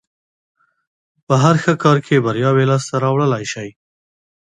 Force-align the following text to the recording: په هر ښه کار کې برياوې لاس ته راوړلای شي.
په 1.27 1.33
هر 1.43 1.55
ښه 1.63 1.73
کار 1.83 1.97
کې 2.05 2.23
برياوې 2.27 2.65
لاس 2.71 2.83
ته 2.89 2.95
راوړلای 3.03 3.43
شي. 3.53 3.69